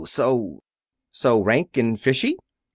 [0.03, 0.63] "So
[1.23, 2.35] rank and fishy?"